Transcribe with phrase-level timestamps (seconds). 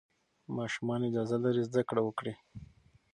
[0.57, 2.33] ماشومان اجازه لري زده کړه وکړي.